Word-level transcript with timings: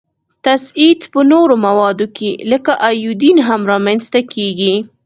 تصعید 0.45 0.99
په 1.13 1.19
نورو 1.31 1.55
موادو 1.65 2.07
کې 2.17 2.29
لکه 2.51 2.71
ایودین 2.89 3.37
هم 3.47 3.61
را 3.69 3.77
منځ 3.85 4.03
ته 4.13 4.19
کیږي. 4.33 4.73